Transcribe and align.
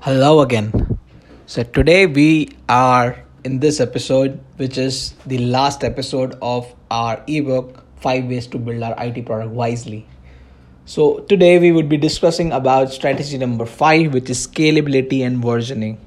Hello 0.00 0.42
again. 0.42 0.96
So, 1.46 1.64
today 1.64 2.06
we 2.06 2.50
are 2.68 3.24
in 3.42 3.58
this 3.58 3.80
episode, 3.80 4.38
which 4.56 4.78
is 4.78 5.14
the 5.26 5.38
last 5.38 5.82
episode 5.82 6.38
of 6.40 6.72
our 6.88 7.20
ebook, 7.26 7.82
Five 7.96 8.26
Ways 8.26 8.46
to 8.48 8.58
Build 8.58 8.84
Our 8.84 8.94
IT 9.04 9.26
Product 9.26 9.50
Wisely. 9.50 10.06
So, 10.84 11.18
today 11.28 11.58
we 11.58 11.72
would 11.72 11.88
be 11.88 11.96
discussing 11.96 12.52
about 12.52 12.92
strategy 12.92 13.38
number 13.38 13.66
five, 13.66 14.14
which 14.14 14.30
is 14.30 14.46
scalability 14.46 15.26
and 15.26 15.42
versioning. 15.42 15.98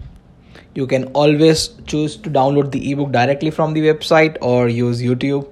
You 0.74 0.88
can 0.88 1.08
always 1.08 1.68
choose 1.86 2.16
to 2.16 2.30
download 2.30 2.72
the 2.72 2.94
ebook 2.94 3.12
directly 3.12 3.52
from 3.52 3.74
the 3.74 3.82
website 3.82 4.38
or 4.40 4.70
use 4.70 5.02
YouTube. 5.02 5.52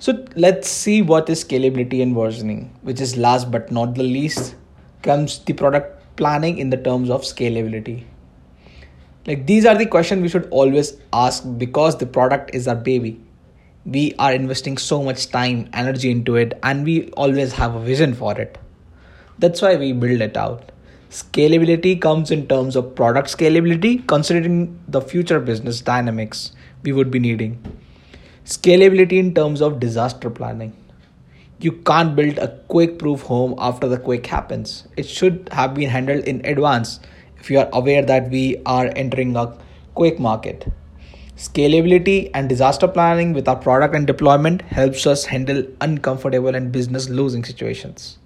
So, 0.00 0.26
let's 0.34 0.68
see 0.68 1.02
what 1.02 1.30
is 1.30 1.44
scalability 1.44 2.02
and 2.02 2.16
versioning, 2.16 2.70
which 2.82 3.00
is 3.00 3.16
last 3.16 3.48
but 3.48 3.70
not 3.70 3.94
the 3.94 4.02
least, 4.02 4.56
comes 5.02 5.38
the 5.38 5.52
product 5.52 5.99
planning 6.20 6.58
in 6.58 6.70
the 6.70 6.76
terms 6.76 7.10
of 7.10 7.22
scalability? 7.22 8.04
Like 9.26 9.46
these 9.46 9.66
are 9.66 9.76
the 9.76 9.86
questions 9.86 10.22
we 10.22 10.28
should 10.28 10.48
always 10.50 10.96
ask 11.12 11.44
because 11.58 11.98
the 11.98 12.06
product 12.06 12.54
is 12.54 12.68
our 12.68 12.74
baby. 12.88 13.20
We 13.84 14.14
are 14.18 14.32
investing 14.32 14.76
so 14.78 15.02
much 15.02 15.28
time 15.30 15.68
energy 15.72 16.10
into 16.10 16.36
it 16.36 16.58
and 16.62 16.84
we 16.84 17.10
always 17.12 17.54
have 17.54 17.74
a 17.74 17.80
vision 17.80 18.14
for 18.14 18.38
it. 18.38 18.58
That's 19.38 19.62
why 19.62 19.76
we 19.76 19.92
build 19.92 20.20
it 20.20 20.36
out. 20.36 20.72
Scalability 21.10 22.00
comes 22.00 22.30
in 22.30 22.46
terms 22.46 22.76
of 22.76 22.94
product 22.94 23.36
scalability 23.36 24.06
considering 24.06 24.78
the 24.88 25.00
future 25.00 25.40
business 25.40 25.80
dynamics 25.80 26.52
we 26.82 26.92
would 26.92 27.10
be 27.10 27.18
needing. 27.18 27.58
Scalability 28.44 29.18
in 29.24 29.34
terms 29.34 29.60
of 29.62 29.80
disaster 29.80 30.30
planning 30.30 30.76
you 31.62 31.72
can't 31.72 32.16
build 32.16 32.38
a 32.38 32.48
quake 32.68 32.98
proof 32.98 33.20
home 33.22 33.54
after 33.58 33.86
the 33.86 33.98
quake 33.98 34.26
happens. 34.26 34.88
It 34.96 35.06
should 35.06 35.48
have 35.52 35.74
been 35.74 35.90
handled 35.90 36.24
in 36.24 36.44
advance 36.46 37.00
if 37.38 37.50
you 37.50 37.58
are 37.58 37.68
aware 37.72 38.02
that 38.02 38.30
we 38.30 38.62
are 38.64 38.90
entering 38.96 39.36
a 39.36 39.54
quake 39.94 40.18
market. 40.18 40.72
Scalability 41.36 42.30
and 42.32 42.48
disaster 42.48 42.88
planning 42.88 43.34
with 43.34 43.46
our 43.46 43.56
product 43.56 43.94
and 43.94 44.06
deployment 44.06 44.62
helps 44.62 45.06
us 45.06 45.26
handle 45.26 45.62
uncomfortable 45.82 46.54
and 46.54 46.72
business 46.72 47.08
losing 47.10 47.44
situations. 47.44 48.18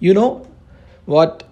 You 0.00 0.14
know 0.14 0.46
what? 1.04 1.44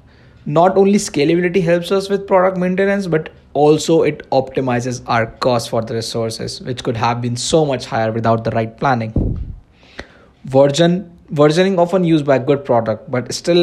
Not 0.46 0.76
only 0.78 0.94
scalability 0.94 1.62
helps 1.62 1.90
us 1.90 2.08
with 2.08 2.26
product 2.26 2.56
maintenance, 2.56 3.06
but 3.06 3.30
also 3.52 4.02
it 4.02 4.28
optimizes 4.30 5.02
our 5.06 5.26
cost 5.26 5.70
for 5.70 5.82
the 5.82 5.94
resources, 5.94 6.60
which 6.60 6.84
could 6.84 6.96
have 6.96 7.20
been 7.20 7.36
so 7.36 7.66
much 7.66 7.86
higher 7.86 8.12
without 8.12 8.44
the 8.44 8.50
right 8.52 8.78
planning 8.78 9.36
version 10.54 10.96
versioning 11.32 11.76
often 11.76 12.04
used 12.04 12.24
by 12.24 12.38
good 12.38 12.64
product 12.64 13.10
but 13.10 13.32
still 13.34 13.62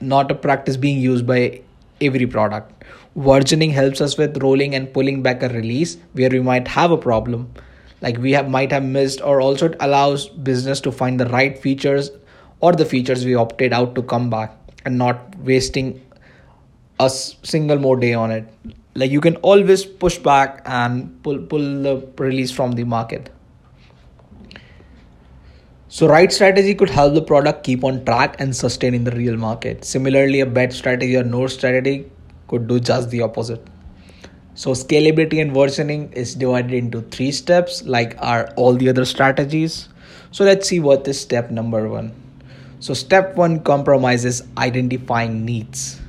not 0.00 0.30
a 0.30 0.34
practice 0.34 0.76
being 0.76 1.00
used 1.00 1.26
by 1.26 1.60
every 2.00 2.26
product. 2.26 2.84
Versioning 3.16 3.72
helps 3.72 4.00
us 4.00 4.16
with 4.16 4.40
rolling 4.42 4.74
and 4.74 4.92
pulling 4.92 5.22
back 5.22 5.42
a 5.42 5.48
release 5.48 5.96
where 6.12 6.30
we 6.30 6.38
might 6.38 6.68
have 6.68 6.92
a 6.92 6.96
problem 6.96 7.50
like 8.02 8.18
we 8.18 8.32
have 8.32 8.48
might 8.48 8.70
have 8.70 8.84
missed 8.84 9.20
or 9.20 9.40
also 9.40 9.66
it 9.66 9.76
allows 9.80 10.28
business 10.50 10.80
to 10.80 10.92
find 10.92 11.18
the 11.18 11.26
right 11.26 11.58
features 11.58 12.10
or 12.60 12.72
the 12.72 12.84
features 12.84 13.24
we 13.24 13.34
opted 13.34 13.72
out 13.72 13.94
to 13.96 14.02
come 14.02 14.30
back 14.30 14.56
and 14.84 14.96
not 14.96 15.36
wasting 15.38 16.00
a 17.00 17.10
single 17.10 17.78
more 17.78 17.96
day 17.96 18.14
on 18.14 18.30
it. 18.30 18.46
Like 18.94 19.10
you 19.10 19.20
can 19.20 19.36
always 19.36 19.84
push 19.84 20.18
back 20.18 20.62
and 20.64 21.22
pull 21.22 21.38
pull 21.38 21.82
the 21.88 21.96
release 22.18 22.52
from 22.52 22.72
the 22.72 22.84
market 22.84 23.30
so, 25.88 26.08
right 26.08 26.32
strategy 26.32 26.74
could 26.74 26.90
help 26.90 27.14
the 27.14 27.22
product 27.22 27.62
keep 27.62 27.84
on 27.84 28.04
track 28.04 28.40
and 28.40 28.54
sustain 28.56 28.92
in 28.92 29.04
the 29.04 29.12
real 29.12 29.36
market. 29.36 29.84
Similarly, 29.84 30.40
a 30.40 30.46
bad 30.46 30.72
strategy 30.72 31.16
or 31.16 31.22
no 31.22 31.46
strategy 31.46 32.10
could 32.48 32.66
do 32.66 32.80
just 32.80 33.10
the 33.10 33.22
opposite. 33.22 33.64
So, 34.54 34.72
scalability 34.72 35.40
and 35.40 35.52
versioning 35.52 36.12
is 36.12 36.34
divided 36.34 36.72
into 36.72 37.02
three 37.02 37.30
steps, 37.30 37.84
like 37.84 38.16
are 38.18 38.52
all 38.56 38.74
the 38.74 38.88
other 38.88 39.04
strategies. 39.04 39.88
So, 40.32 40.42
let's 40.42 40.68
see 40.68 40.80
what 40.80 41.06
is 41.06 41.20
step 41.20 41.52
number 41.52 41.88
one. 41.88 42.12
So, 42.80 42.92
step 42.92 43.36
one 43.36 43.60
compromises 43.60 44.42
identifying 44.58 45.44
needs. 45.44 46.00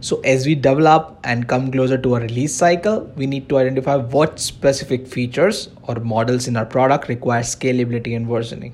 So, 0.00 0.20
as 0.20 0.46
we 0.46 0.54
develop 0.54 1.18
and 1.24 1.46
come 1.46 1.70
closer 1.70 1.98
to 1.98 2.14
a 2.14 2.20
release 2.20 2.54
cycle, 2.54 3.02
we 3.16 3.26
need 3.26 3.50
to 3.50 3.58
identify 3.58 3.96
what 3.96 4.40
specific 4.40 5.06
features 5.06 5.68
or 5.82 5.96
models 5.96 6.48
in 6.48 6.56
our 6.56 6.64
product 6.64 7.08
require 7.08 7.42
scalability 7.42 8.16
and 8.16 8.26
versioning. 8.26 8.72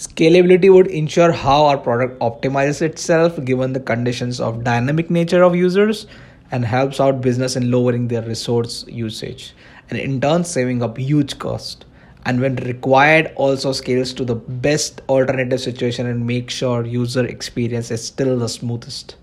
Scalability 0.00 0.72
would 0.72 0.86
ensure 0.86 1.30
how 1.30 1.66
our 1.66 1.76
product 1.76 2.18
optimizes 2.20 2.80
itself 2.80 3.38
given 3.44 3.74
the 3.74 3.80
conditions 3.80 4.40
of 4.40 4.64
dynamic 4.64 5.10
nature 5.10 5.42
of 5.42 5.54
users 5.54 6.06
and 6.50 6.64
helps 6.64 7.00
out 7.00 7.20
business 7.20 7.54
in 7.54 7.70
lowering 7.70 8.08
their 8.08 8.22
resource 8.22 8.86
usage 8.88 9.52
and 9.90 9.98
in 9.98 10.18
turn 10.18 10.42
saving 10.42 10.82
up 10.82 10.96
huge 10.96 11.38
cost. 11.38 11.84
And 12.24 12.40
when 12.40 12.56
required 12.56 13.30
also 13.36 13.72
scales 13.72 14.14
to 14.14 14.24
the 14.24 14.36
best 14.36 15.02
alternative 15.10 15.60
situation 15.60 16.06
and 16.06 16.26
make 16.26 16.48
sure 16.48 16.86
user 16.86 17.26
experience 17.26 17.90
is 17.90 18.02
still 18.02 18.38
the 18.38 18.48
smoothest. 18.48 19.16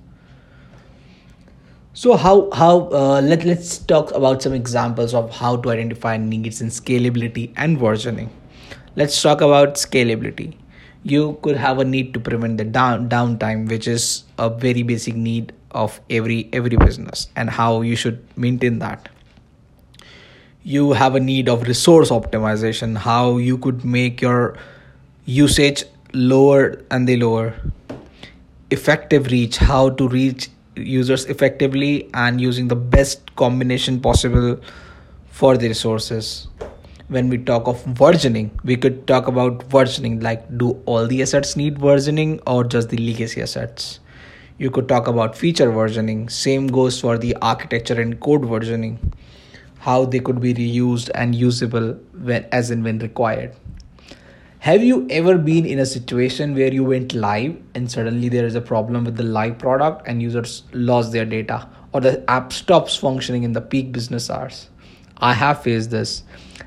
So 1.95 2.15
how 2.17 2.51
how 2.51 2.91
uh, 2.91 3.21
let 3.21 3.45
let's 3.45 3.79
talk 3.79 4.11
about 4.11 4.43
some 4.43 4.53
examples 4.53 5.15
of 5.15 5.31
how 5.31 5.55
to 5.57 5.71
identify 5.71 6.17
needs 6.17 6.61
in 6.61 6.67
scalability 6.67 7.51
and 7.57 7.79
versioning. 7.79 8.29
Let's 8.95 9.19
talk 9.19 9.41
about 9.41 9.73
scalability 9.75 10.53
you 11.11 11.37
could 11.41 11.55
have 11.55 11.79
a 11.79 11.85
need 11.85 12.13
to 12.13 12.19
prevent 12.19 12.57
the 12.57 12.63
down 12.63 13.09
downtime 13.09 13.69
which 13.69 13.87
is 13.87 14.23
a 14.37 14.49
very 14.49 14.83
basic 14.83 15.15
need 15.15 15.53
of 15.71 15.99
every 16.09 16.49
every 16.53 16.77
business 16.77 17.27
and 17.35 17.49
how 17.49 17.81
you 17.81 17.95
should 17.95 18.23
maintain 18.35 18.79
that. 18.79 19.09
You 20.63 20.91
have 20.91 21.15
a 21.15 21.19
need 21.19 21.47
of 21.47 21.63
resource 21.67 22.09
optimization 22.09 22.97
how 22.97 23.37
you 23.37 23.57
could 23.57 23.85
make 23.85 24.21
your 24.21 24.57
usage 25.25 25.85
lower 26.13 26.81
and 26.91 27.07
the 27.07 27.17
lower. 27.17 27.53
Effective 28.69 29.27
reach 29.27 29.57
how 29.57 29.89
to 29.91 30.07
reach 30.09 30.49
users 30.75 31.25
effectively 31.25 32.09
and 32.13 32.41
using 32.41 32.67
the 32.67 32.75
best 32.75 33.35
combination 33.35 34.01
possible 34.01 34.59
for 35.31 35.57
the 35.57 35.67
resources 35.67 36.47
when 37.09 37.29
we 37.29 37.37
talk 37.37 37.67
of 37.67 37.81
versioning 37.85 38.49
we 38.65 38.75
could 38.75 39.07
talk 39.07 39.27
about 39.27 39.59
versioning 39.69 40.21
like 40.21 40.45
do 40.57 40.71
all 40.85 41.07
the 41.07 41.21
assets 41.21 41.55
need 41.55 41.77
versioning 41.77 42.39
or 42.45 42.63
just 42.63 42.89
the 42.89 42.97
legacy 42.97 43.41
assets? 43.41 43.99
You 44.57 44.71
could 44.71 44.89
talk 44.89 45.07
about 45.07 45.37
feature 45.37 45.71
versioning. 45.71 46.31
Same 46.31 46.67
goes 46.67 46.99
for 46.99 47.17
the 47.17 47.35
architecture 47.41 48.01
and 48.01 48.19
code 48.19 48.41
versioning. 48.41 48.97
How 49.79 50.03
they 50.05 50.19
could 50.19 50.41
be 50.41 50.53
reused 50.53 51.11
and 51.13 51.35
usable 51.35 51.93
when 52.19 52.45
as 52.51 52.71
and 52.71 52.83
when 52.83 52.99
required. 52.99 53.55
Have 54.59 54.83
you 54.83 55.07
ever 55.09 55.37
been 55.37 55.65
in 55.65 55.79
a 55.79 55.85
situation 55.85 56.55
where 56.55 56.73
you 56.73 56.83
went 56.83 57.13
live 57.13 57.55
and 57.75 57.89
suddenly 57.89 58.27
there 58.27 58.45
is 58.45 58.55
a 58.55 58.61
problem 58.61 59.05
with 59.05 59.15
the 59.15 59.23
live 59.23 59.59
product 59.59 60.07
and 60.07 60.21
users 60.21 60.63
lost 60.73 61.11
their 61.11 61.23
data 61.23 61.69
or 61.93 62.01
the 62.01 62.29
app 62.29 62.51
stops 62.51 62.95
functioning 62.97 63.43
in 63.43 63.53
the 63.53 63.61
peak 63.61 63.91
business 63.91 64.29
hours 64.29 64.69
i 65.19 65.33
have 65.33 65.63
faced 65.63 65.89
this. 65.91 66.23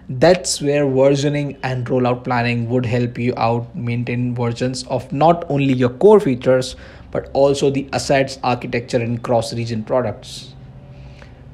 That's 0.08 0.60
where 0.60 0.84
versioning 0.84 1.56
and 1.62 1.86
rollout 1.86 2.24
planning 2.24 2.68
would 2.68 2.84
help 2.84 3.18
you 3.18 3.32
out 3.36 3.74
maintain 3.76 4.34
versions 4.34 4.84
of 4.88 5.12
not 5.12 5.44
only 5.48 5.72
your 5.72 5.90
core 5.90 6.18
features 6.18 6.74
but 7.12 7.30
also 7.32 7.70
the 7.70 7.88
assets 7.92 8.38
architecture 8.42 8.98
and 8.98 9.22
cross 9.22 9.52
region 9.54 9.84
products. 9.84 10.54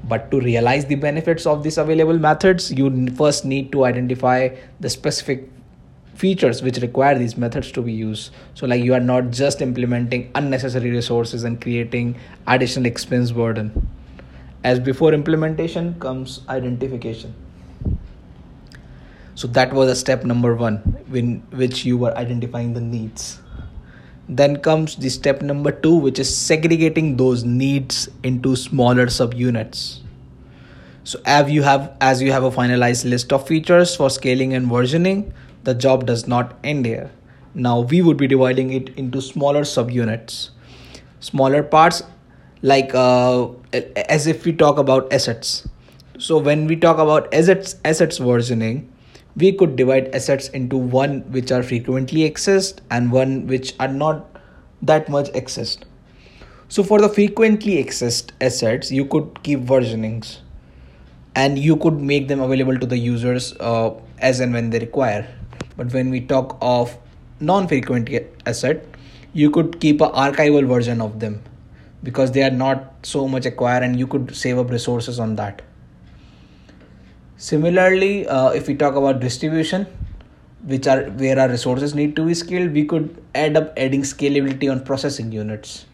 But 0.04 0.30
to 0.30 0.40
realize 0.40 0.86
the 0.86 0.94
benefits 0.94 1.44
of 1.46 1.62
these 1.62 1.76
available 1.76 2.18
methods 2.18 2.72
you 2.72 3.08
first 3.10 3.44
need 3.44 3.72
to 3.72 3.84
identify 3.84 4.48
the 4.80 4.88
specific 4.88 5.50
features 6.14 6.62
which 6.62 6.78
require 6.78 7.18
these 7.18 7.36
methods 7.36 7.70
to 7.72 7.82
be 7.82 7.92
used. 7.92 8.32
So 8.54 8.66
like 8.66 8.82
you 8.82 8.94
are 8.94 9.00
not 9.00 9.30
just 9.32 9.60
implementing 9.60 10.30
unnecessary 10.34 10.90
resources 10.90 11.44
and 11.44 11.60
creating 11.60 12.16
additional 12.46 12.86
expense 12.86 13.32
burden 13.32 13.86
as 14.68 14.80
before 14.80 15.14
implementation 15.14 15.94
comes 16.00 16.40
identification. 16.48 17.32
So 19.36 19.46
that 19.58 19.72
was 19.72 19.90
a 19.90 19.94
step 19.94 20.24
number 20.24 20.56
one 20.56 20.78
in 21.12 21.42
which 21.50 21.84
you 21.84 21.96
were 21.96 22.16
identifying 22.16 22.72
the 22.72 22.80
needs. 22.80 23.38
Then 24.28 24.56
comes 24.56 24.96
the 24.96 25.08
step 25.08 25.40
number 25.40 25.70
two 25.70 25.94
which 26.06 26.18
is 26.18 26.36
segregating 26.36 27.16
those 27.16 27.44
needs 27.44 28.08
into 28.24 28.56
smaller 28.56 29.06
subunits. 29.06 30.00
So 31.04 31.20
as 31.24 31.48
you 31.48 31.62
have 31.62 31.92
as 32.00 32.20
you 32.20 32.32
have 32.32 32.42
a 32.42 32.50
finalized 32.50 33.08
list 33.08 33.32
of 33.32 33.46
features 33.46 33.94
for 33.94 34.10
scaling 34.10 34.54
and 34.54 34.68
versioning 34.68 35.32
the 35.62 35.74
job 35.74 36.06
does 36.06 36.26
not 36.26 36.58
end 36.64 36.86
here. 36.86 37.12
Now 37.54 37.78
we 37.94 38.02
would 38.02 38.16
be 38.16 38.26
dividing 38.26 38.72
it 38.72 38.88
into 39.04 39.22
smaller 39.22 39.62
subunits. 39.76 40.50
Smaller 41.20 41.62
parts 41.62 42.02
like 42.62 42.94
uh, 42.94 43.48
as 44.08 44.26
if 44.26 44.44
we 44.44 44.52
talk 44.52 44.78
about 44.78 45.12
assets. 45.12 45.68
So 46.18 46.38
when 46.38 46.66
we 46.66 46.76
talk 46.76 46.98
about 46.98 47.32
assets 47.32 47.76
assets 47.84 48.18
versioning 48.18 48.86
we 49.36 49.52
could 49.52 49.76
divide 49.76 50.08
assets 50.14 50.48
into 50.48 50.78
one 50.78 51.20
which 51.30 51.52
are 51.52 51.62
frequently 51.62 52.28
accessed 52.28 52.78
and 52.90 53.12
one 53.12 53.46
which 53.46 53.74
are 53.78 53.88
not 53.88 54.40
that 54.80 55.08
much 55.10 55.28
accessed. 55.32 55.82
So 56.68 56.82
for 56.82 57.00
the 57.00 57.08
frequently 57.08 57.84
accessed 57.84 58.30
assets, 58.40 58.90
you 58.90 59.04
could 59.04 59.42
keep 59.42 59.60
versionings. 59.60 60.38
And 61.34 61.58
you 61.58 61.76
could 61.76 62.00
make 62.00 62.28
them 62.28 62.40
available 62.40 62.78
to 62.78 62.86
the 62.86 62.96
users 62.96 63.52
uh, 63.60 63.90
as 64.18 64.40
and 64.40 64.54
when 64.54 64.70
they 64.70 64.78
require. 64.78 65.28
But 65.76 65.92
when 65.92 66.08
we 66.08 66.22
talk 66.22 66.56
of 66.62 66.96
non-frequent 67.40 68.08
asset, 68.46 68.86
you 69.34 69.50
could 69.50 69.78
keep 69.80 70.00
a 70.00 70.08
archival 70.08 70.66
version 70.66 71.02
of 71.02 71.20
them 71.20 71.42
because 72.06 72.30
they 72.34 72.42
are 72.48 72.56
not 72.56 73.06
so 73.12 73.26
much 73.26 73.46
acquired 73.46 73.82
and 73.82 73.98
you 73.98 74.06
could 74.06 74.34
save 74.40 74.58
up 74.58 74.70
resources 74.70 75.18
on 75.18 75.34
that. 75.36 75.62
Similarly, 77.36 78.28
uh, 78.28 78.50
if 78.50 78.68
we 78.68 78.76
talk 78.76 78.94
about 78.94 79.18
distribution, 79.18 79.86
which 80.62 80.86
are 80.86 81.02
where 81.22 81.38
our 81.38 81.48
resources 81.48 81.96
need 81.96 82.14
to 82.16 82.24
be 82.24 82.34
scaled, 82.34 82.72
we 82.72 82.84
could 82.84 83.10
add 83.34 83.56
up 83.56 83.72
adding 83.76 84.02
scalability 84.02 84.70
on 84.70 84.84
processing 84.84 85.32
units 85.32 85.86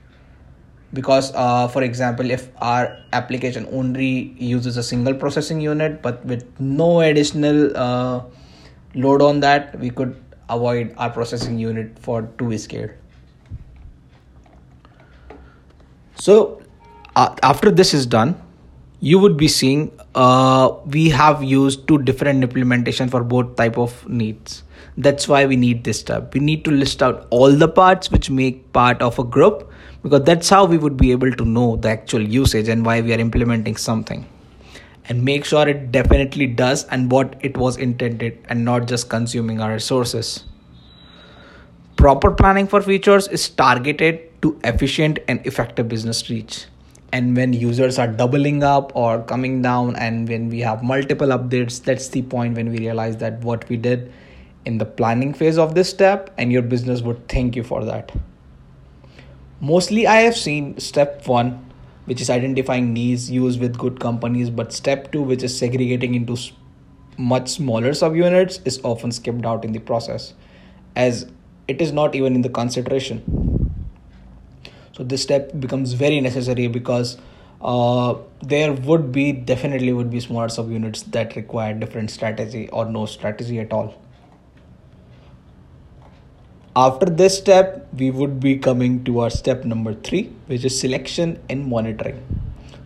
because 0.92 1.32
uh, 1.34 1.66
for 1.68 1.82
example 1.82 2.30
if 2.30 2.48
our 2.60 2.98
application 3.14 3.66
only 3.72 4.34
uses 4.38 4.76
a 4.76 4.82
single 4.82 5.14
processing 5.14 5.60
unit 5.60 6.02
but 6.02 6.24
with 6.26 6.44
no 6.60 7.00
additional 7.00 7.74
uh, 7.74 8.22
load 8.94 9.22
on 9.22 9.40
that 9.40 9.78
we 9.78 9.88
could 9.88 10.22
avoid 10.50 10.94
our 10.98 11.08
processing 11.08 11.58
unit 11.58 11.98
for 11.98 12.22
to 12.36 12.50
be 12.50 12.58
scaled 12.58 12.90
so 16.24 16.62
uh, 17.16 17.34
after 17.42 17.70
this 17.70 17.92
is 17.92 18.06
done 18.06 18.34
you 19.00 19.18
would 19.18 19.36
be 19.36 19.48
seeing 19.48 19.90
uh, 20.14 20.72
we 20.86 21.08
have 21.08 21.42
used 21.42 21.88
two 21.88 21.98
different 21.98 22.44
implementation 22.44 23.08
for 23.08 23.24
both 23.24 23.56
type 23.56 23.76
of 23.76 24.08
needs. 24.08 24.62
That's 24.96 25.26
why 25.26 25.46
we 25.46 25.56
need 25.56 25.82
this 25.82 25.98
step 25.98 26.34
we 26.34 26.40
need 26.40 26.64
to 26.66 26.70
list 26.70 27.02
out 27.02 27.26
all 27.30 27.50
the 27.50 27.66
parts 27.66 28.12
which 28.12 28.30
make 28.30 28.72
part 28.72 29.02
of 29.02 29.18
a 29.18 29.24
group 29.24 29.72
because 30.04 30.22
that's 30.22 30.48
how 30.48 30.64
we 30.64 30.78
would 30.78 30.96
be 30.96 31.10
able 31.10 31.32
to 31.32 31.44
know 31.44 31.74
the 31.74 31.88
actual 31.88 32.22
usage 32.22 32.68
and 32.68 32.86
why 32.86 33.00
we 33.00 33.12
are 33.12 33.18
implementing 33.18 33.76
something. 33.76 34.24
And 35.08 35.24
make 35.24 35.44
sure 35.44 35.68
it 35.68 35.90
definitely 35.90 36.46
does 36.46 36.84
and 36.84 37.10
what 37.10 37.36
it 37.40 37.56
was 37.56 37.76
intended 37.76 38.38
and 38.48 38.64
not 38.64 38.86
just 38.86 39.08
consuming 39.08 39.60
our 39.60 39.72
resources 39.72 40.44
proper 42.02 42.32
planning 42.32 42.66
for 42.66 42.82
features 42.82 43.28
is 43.28 43.48
targeted 43.48 44.20
to 44.42 44.58
efficient 44.64 45.20
and 45.28 45.46
effective 45.46 45.86
business 45.86 46.28
reach. 46.28 46.66
And 47.12 47.36
when 47.36 47.52
users 47.52 47.96
are 47.96 48.08
doubling 48.08 48.64
up 48.64 48.90
or 48.96 49.22
coming 49.22 49.62
down 49.62 49.94
and 49.94 50.28
when 50.28 50.48
we 50.48 50.58
have 50.62 50.82
multiple 50.82 51.28
updates 51.28 51.80
that's 51.80 52.08
the 52.08 52.22
point 52.22 52.56
when 52.56 52.72
we 52.72 52.78
realize 52.78 53.18
that 53.18 53.38
what 53.42 53.68
we 53.68 53.76
did 53.76 54.12
in 54.64 54.78
the 54.78 54.84
planning 54.84 55.32
phase 55.32 55.56
of 55.56 55.76
this 55.76 55.90
step 55.90 56.34
and 56.38 56.50
your 56.50 56.62
business 56.62 57.02
would 57.02 57.28
thank 57.28 57.54
you 57.54 57.62
for 57.62 57.84
that. 57.84 58.10
Mostly, 59.60 60.08
I 60.08 60.22
have 60.22 60.36
seen 60.36 60.80
step 60.80 61.28
one, 61.28 61.70
which 62.06 62.20
is 62.20 62.28
identifying 62.30 62.92
needs 62.92 63.30
used 63.30 63.60
with 63.60 63.78
good 63.78 64.00
companies, 64.00 64.50
but 64.50 64.72
step 64.72 65.12
two, 65.12 65.22
which 65.22 65.44
is 65.44 65.56
segregating 65.56 66.16
into 66.16 66.36
much 67.16 67.48
smaller 67.48 67.90
subunits, 67.90 68.58
is 68.66 68.80
often 68.82 69.12
skipped 69.12 69.46
out 69.46 69.64
in 69.64 69.70
the 69.70 69.78
process. 69.78 70.34
As 70.96 71.30
it 71.68 71.80
is 71.80 71.92
not 71.92 72.14
even 72.14 72.34
in 72.34 72.42
the 72.42 72.48
consideration. 72.48 73.22
So, 74.92 75.04
this 75.04 75.22
step 75.22 75.52
becomes 75.58 75.94
very 75.94 76.20
necessary 76.20 76.66
because 76.66 77.16
uh, 77.62 78.14
there 78.42 78.72
would 78.72 79.12
be 79.12 79.32
definitely 79.32 79.92
would 79.92 80.10
be 80.10 80.20
smaller 80.20 80.48
subunits 80.48 81.04
that 81.12 81.36
require 81.36 81.72
different 81.72 82.10
strategy 82.10 82.68
or 82.70 82.84
no 82.84 83.06
strategy 83.06 83.60
at 83.60 83.72
all. 83.72 83.94
After 86.74 87.06
this 87.06 87.36
step 87.38 87.88
we 87.96 88.10
would 88.10 88.40
be 88.40 88.56
coming 88.56 89.04
to 89.04 89.20
our 89.20 89.30
step 89.30 89.64
number 89.64 89.94
three 89.94 90.32
which 90.46 90.64
is 90.64 90.78
selection 90.78 91.38
and 91.48 91.66
monitoring. 91.66 92.20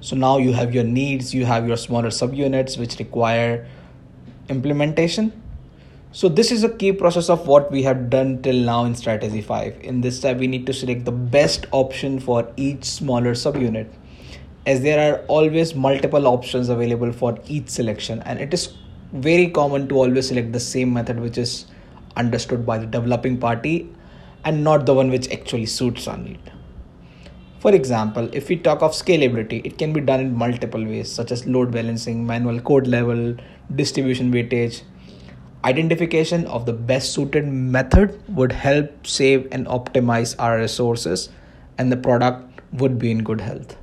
So 0.00 0.14
now 0.14 0.38
you 0.38 0.52
have 0.52 0.75
your 0.75 0.84
needs 0.84 1.34
you 1.34 1.46
have 1.46 1.67
your 1.67 1.76
smaller 1.76 2.11
subunits 2.11 2.78
which 2.78 2.99
require 2.99 3.67
implementation 4.49 5.32
so 6.12 6.29
this 6.29 6.50
is 6.50 6.64
a 6.64 6.69
key 6.69 6.93
process 6.93 7.29
of 7.29 7.47
what 7.47 7.70
we 7.70 7.82
have 7.82 8.08
done 8.08 8.41
till 8.43 8.56
now 8.56 8.85
in 8.85 8.94
strategy 8.94 9.43
5 9.43 9.81
in 9.82 10.00
this 10.00 10.19
step 10.19 10.38
we 10.38 10.47
need 10.47 10.67
to 10.67 10.73
select 10.73 11.05
the 11.05 11.12
best 11.12 11.67
option 11.73 12.19
for 12.19 12.50
each 12.56 12.85
smaller 12.85 13.32
subunit 13.32 13.88
as 14.67 14.82
there 14.82 15.00
are 15.06 15.19
always 15.26 15.75
multiple 15.75 16.26
options 16.26 16.69
available 16.69 17.12
for 17.12 17.38
each 17.47 17.69
selection 17.69 18.23
and 18.23 18.41
it 18.41 18.53
is 18.53 18.75
very 19.12 19.49
common 19.49 19.88
to 19.88 19.97
always 19.97 20.29
select 20.29 20.53
the 20.53 20.61
same 20.61 20.93
method 20.93 21.20
which 21.20 21.38
is 21.38 21.67
understood 22.17 22.67
by 22.67 22.79
the 22.79 22.87
developing 22.87 23.38
party 23.38 23.88
and 24.44 24.62
not 24.62 24.87
the 24.87 24.94
one 24.94 25.11
which 25.11 25.31
actually 25.31 25.67
suits 25.67 26.09
our 26.09 26.17
need. 26.17 26.52
For 27.59 27.75
example, 27.75 28.29
if 28.32 28.49
we 28.49 28.56
talk 28.56 28.82
of 28.82 28.93
scalability, 28.93 29.64
it 29.64 29.79
can 29.79 29.93
be 29.93 30.00
done 30.00 30.20
in 30.20 30.37
multiple 30.37 30.85
ways, 30.85 31.11
such 31.11 31.32
as 31.32 31.47
load 31.47 31.73
balancing, 31.73 32.26
manual 32.26 32.61
code 32.61 32.87
level, 32.87 33.35
distribution 33.75 34.32
weightage. 34.32 34.82
Identification 35.64 36.47
of 36.47 36.67
the 36.67 36.73
best 36.73 37.12
suited 37.12 37.47
method 37.47 38.20
would 38.29 38.53
help 38.53 39.06
save 39.06 39.49
and 39.50 39.67
optimize 39.67 40.37
our 40.38 40.58
resources, 40.58 41.29
and 41.79 41.91
the 41.91 41.97
product 41.97 42.61
would 42.73 42.99
be 42.99 43.11
in 43.11 43.25
good 43.25 43.41
health. 43.41 43.76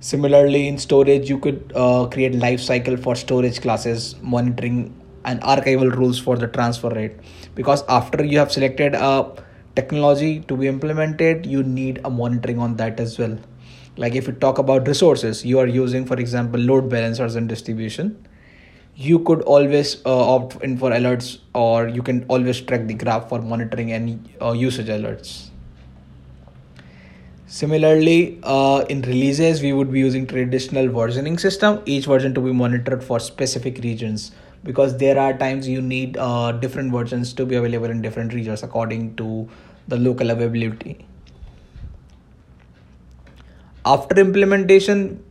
Similarly, 0.00 0.68
in 0.68 0.78
storage, 0.78 1.28
you 1.28 1.38
could 1.38 1.72
uh, 1.74 2.06
create 2.06 2.34
life 2.34 2.60
cycle 2.60 2.96
for 2.96 3.14
storage 3.16 3.60
classes, 3.60 4.14
monitoring 4.22 4.94
and 5.24 5.40
archival 5.42 5.92
rules 5.94 6.18
for 6.18 6.36
the 6.36 6.46
transfer 6.46 6.88
rate. 6.88 7.12
Because 7.54 7.82
after 7.88 8.24
you 8.24 8.38
have 8.38 8.52
selected 8.52 8.94
a 8.94 9.32
technology 9.76 10.40
to 10.40 10.56
be 10.56 10.66
implemented 10.66 11.44
you 11.44 11.62
need 11.62 12.00
a 12.04 12.10
monitoring 12.10 12.58
on 12.58 12.76
that 12.76 12.98
as 12.98 13.18
well. 13.18 13.38
Like 13.96 14.14
if 14.14 14.26
you 14.26 14.32
talk 14.32 14.58
about 14.58 14.88
resources 14.88 15.44
you 15.44 15.58
are 15.58 15.66
using 15.66 16.06
for 16.06 16.18
example 16.18 16.60
load 16.60 16.88
balancers 16.88 17.36
and 17.36 17.48
distribution 17.48 18.26
you 18.96 19.18
could 19.18 19.42
always 19.42 20.04
uh, 20.06 20.34
opt 20.34 20.62
in 20.62 20.78
for 20.78 20.90
alerts 20.90 21.38
or 21.54 21.88
you 21.88 22.02
can 22.02 22.24
always 22.28 22.60
track 22.62 22.86
the 22.86 22.94
graph 22.94 23.28
for 23.28 23.42
monitoring 23.42 23.92
and 23.92 24.28
uh, 24.40 24.52
usage 24.52 24.86
alerts. 24.86 25.50
Similarly 27.46 28.40
uh, 28.42 28.86
in 28.88 29.02
releases 29.02 29.60
we 29.60 29.74
would 29.74 29.92
be 29.92 30.00
using 30.00 30.26
traditional 30.26 30.88
versioning 30.88 31.38
system 31.38 31.82
each 31.84 32.06
version 32.06 32.34
to 32.34 32.40
be 32.40 32.52
monitored 32.52 33.04
for 33.04 33.20
specific 33.20 33.78
regions 33.84 34.32
because 34.64 34.96
there 34.96 35.18
are 35.18 35.36
times 35.36 35.68
you 35.68 35.82
need 35.82 36.16
uh, 36.16 36.52
different 36.52 36.90
versions 36.90 37.34
to 37.34 37.44
be 37.44 37.54
available 37.54 37.90
in 37.90 38.00
different 38.00 38.32
regions 38.32 38.62
according 38.62 39.14
to 39.16 39.46
the 39.88 39.96
local 39.98 40.30
availability. 40.30 41.04
After 43.84 44.18
implementation 44.18 45.22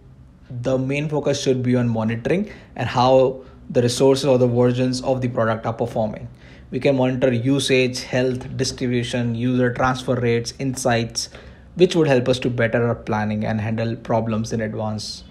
the 0.50 0.78
main 0.78 1.10
focus 1.10 1.42
should 1.42 1.64
be 1.64 1.76
on 1.76 1.90
monitoring 1.90 2.52
and 2.76 2.88
how 2.88 3.42
the 3.70 3.82
resources 3.82 4.26
or 4.26 4.38
the 4.38 4.48
versions 4.48 5.02
of 5.02 5.22
the 5.22 5.28
product 5.28 5.66
are 5.66 5.74
performing 5.74 6.28
we 6.72 6.80
can 6.80 6.96
monitor 6.96 7.32
usage 7.32 8.04
health 8.04 8.58
distribution 8.58 9.36
user 9.36 9.74
transfer 9.74 10.16
rates 10.16 10.54
insights 10.60 11.30
which 11.76 11.96
would 11.96 12.08
help 12.08 12.30
us 12.30 12.40
to 12.40 12.50
better 12.50 12.88
our 12.88 12.96
planning 12.96 13.44
and 13.44 13.62
handle 13.62 13.96
problems 13.96 14.54
in 14.54 14.62
advance 14.62 15.24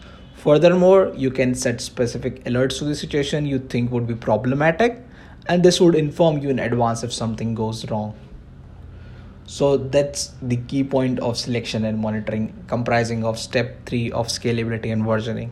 Furthermore, 0.45 1.11
you 1.17 1.31
can 1.31 1.55
set 1.55 1.81
specific 1.81 2.45
alerts 2.45 2.77
to 2.79 2.85
the 2.85 2.95
situation 2.95 3.47
you 3.47 3.59
think 3.59 3.91
would 3.91 4.07
be 4.07 4.15
problematic, 4.15 5.03
and 5.47 5.63
this 5.63 5.81
would 5.81 5.95
inform 5.95 6.37
you 6.37 6.51
in 6.51 6.59
advance 6.59 7.03
if 7.03 7.15
something 7.15 7.55
goes 7.55 7.91
wrong. 7.91 8.15
So 9.47 9.79
that's 9.79 10.33
the 10.43 10.59
key 10.59 10.85
point 10.85 11.19
of 11.21 11.39
selection 11.39 11.87
and 11.87 11.99
monitoring, 11.99 12.53
comprising 12.67 13.25
of 13.25 13.39
step 13.39 13.87
three 13.87 14.13
of 14.13 14.27
scalability 14.27 14.93
and 14.93 15.03
versioning. 15.03 15.51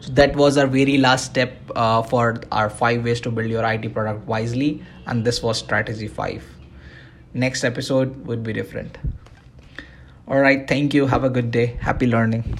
So 0.00 0.12
that 0.12 0.36
was 0.36 0.58
our 0.58 0.66
very 0.66 0.98
last 0.98 1.26
step 1.26 1.56
uh, 1.74 2.02
for 2.02 2.40
our 2.52 2.68
five 2.70 3.04
ways 3.04 3.20
to 3.22 3.30
build 3.30 3.48
your 3.48 3.64
IT 3.64 3.92
product 3.94 4.26
wisely, 4.26 4.82
and 5.06 5.24
this 5.24 5.42
was 5.42 5.58
strategy 5.58 6.08
five. 6.08 6.44
Next 7.32 7.64
episode 7.64 8.26
would 8.26 8.42
be 8.42 8.52
different. 8.52 8.98
All 10.28 10.40
right, 10.40 10.66
thank 10.66 10.94
you. 10.94 11.06
Have 11.06 11.24
a 11.24 11.30
good 11.30 11.50
day. 11.50 11.76
Happy 11.80 12.06
learning. 12.06 12.58